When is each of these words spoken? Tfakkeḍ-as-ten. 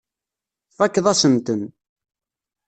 Tfakkeḍ-as-ten. 0.71 1.61